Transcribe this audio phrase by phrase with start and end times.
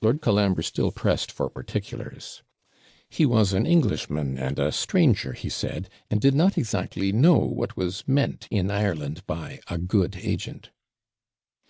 [0.00, 2.42] Lord Colambre still pressed for particulars;
[3.10, 7.76] he was an Englishman, and a stranger, he said, and did not exactly know what
[7.76, 10.70] was meant in Ireland by a good agent.